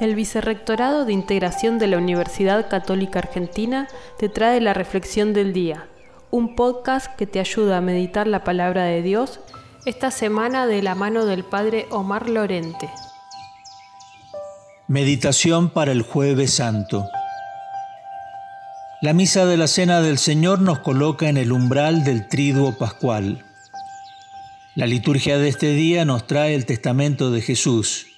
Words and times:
El 0.00 0.14
Vicerrectorado 0.14 1.04
de 1.04 1.12
Integración 1.12 1.78
de 1.78 1.86
la 1.86 1.98
Universidad 1.98 2.70
Católica 2.70 3.18
Argentina 3.18 3.86
te 4.18 4.30
trae 4.30 4.58
la 4.62 4.72
Reflexión 4.72 5.34
del 5.34 5.52
Día, 5.52 5.88
un 6.30 6.56
podcast 6.56 7.14
que 7.16 7.26
te 7.26 7.38
ayuda 7.38 7.76
a 7.76 7.80
meditar 7.82 8.26
la 8.26 8.42
palabra 8.42 8.84
de 8.84 9.02
Dios 9.02 9.40
esta 9.84 10.10
semana 10.10 10.66
de 10.66 10.80
la 10.80 10.94
mano 10.94 11.26
del 11.26 11.44
Padre 11.44 11.86
Omar 11.90 12.30
Lorente. 12.30 12.88
Meditación 14.88 15.68
para 15.68 15.92
el 15.92 16.00
jueves 16.00 16.54
santo. 16.54 17.06
La 19.02 19.12
misa 19.12 19.44
de 19.44 19.58
la 19.58 19.66
Cena 19.66 20.00
del 20.00 20.16
Señor 20.16 20.62
nos 20.62 20.78
coloca 20.78 21.28
en 21.28 21.36
el 21.36 21.52
umbral 21.52 22.04
del 22.04 22.26
triduo 22.26 22.78
pascual. 22.78 23.44
La 24.74 24.86
liturgia 24.86 25.36
de 25.36 25.50
este 25.50 25.74
día 25.74 26.06
nos 26.06 26.26
trae 26.26 26.54
el 26.54 26.64
testamento 26.64 27.30
de 27.30 27.42
Jesús 27.42 28.09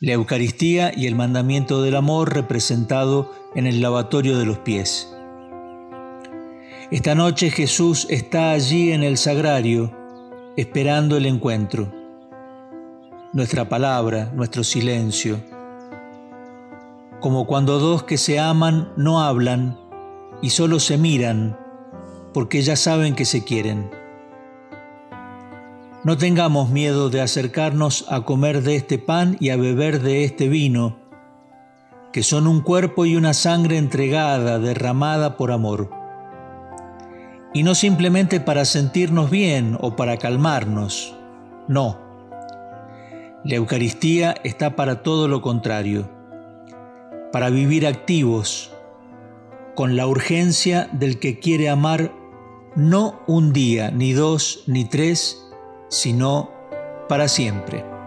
la 0.00 0.12
Eucaristía 0.12 0.92
y 0.94 1.06
el 1.06 1.16
mandamiento 1.16 1.82
del 1.82 1.96
amor 1.96 2.32
representado 2.32 3.32
en 3.56 3.66
el 3.66 3.80
lavatorio 3.80 4.38
de 4.38 4.46
los 4.46 4.58
pies. 4.58 5.12
Esta 6.92 7.16
noche 7.16 7.50
Jesús 7.50 8.06
está 8.08 8.52
allí 8.52 8.92
en 8.92 9.02
el 9.02 9.16
sagrario, 9.18 9.92
esperando 10.56 11.16
el 11.16 11.26
encuentro. 11.26 11.92
Nuestra 13.32 13.68
palabra, 13.68 14.30
nuestro 14.34 14.62
silencio. 14.62 15.42
Como 17.20 17.46
cuando 17.46 17.80
dos 17.80 18.04
que 18.04 18.18
se 18.18 18.38
aman 18.38 18.92
no 18.96 19.20
hablan 19.20 19.78
y 20.40 20.50
solo 20.50 20.78
se 20.78 20.96
miran 20.96 21.58
porque 22.32 22.62
ya 22.62 22.76
saben 22.76 23.16
que 23.16 23.24
se 23.24 23.42
quieren. 23.42 23.97
No 26.08 26.16
tengamos 26.16 26.70
miedo 26.70 27.10
de 27.10 27.20
acercarnos 27.20 28.06
a 28.08 28.22
comer 28.22 28.62
de 28.62 28.76
este 28.76 28.96
pan 28.96 29.36
y 29.40 29.50
a 29.50 29.58
beber 29.58 30.00
de 30.00 30.24
este 30.24 30.48
vino, 30.48 30.96
que 32.14 32.22
son 32.22 32.46
un 32.46 32.62
cuerpo 32.62 33.04
y 33.04 33.14
una 33.14 33.34
sangre 33.34 33.76
entregada, 33.76 34.58
derramada 34.58 35.36
por 35.36 35.52
amor. 35.52 35.90
Y 37.52 37.62
no 37.62 37.74
simplemente 37.74 38.40
para 38.40 38.64
sentirnos 38.64 39.28
bien 39.28 39.76
o 39.82 39.96
para 39.96 40.16
calmarnos, 40.16 41.14
no. 41.68 41.98
La 43.44 43.56
Eucaristía 43.56 44.34
está 44.44 44.76
para 44.76 45.02
todo 45.02 45.28
lo 45.28 45.42
contrario, 45.42 46.10
para 47.32 47.50
vivir 47.50 47.86
activos, 47.86 48.72
con 49.74 49.94
la 49.94 50.06
urgencia 50.06 50.88
del 50.90 51.18
que 51.18 51.38
quiere 51.38 51.68
amar 51.68 52.14
no 52.76 53.20
un 53.26 53.52
día, 53.52 53.90
ni 53.90 54.14
dos, 54.14 54.64
ni 54.66 54.86
tres, 54.86 55.44
sino 55.88 56.50
para 57.08 57.28
siempre. 57.28 57.97